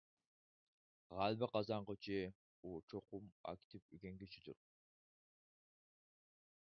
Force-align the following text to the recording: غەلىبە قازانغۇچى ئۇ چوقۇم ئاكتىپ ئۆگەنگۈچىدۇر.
غەلىبە 1.17 1.49
قازانغۇچى 1.55 2.17
ئۇ 2.63 2.73
چوقۇم 2.93 3.29
ئاكتىپ 3.51 3.95
ئۆگەنگۈچىدۇر. 3.99 4.59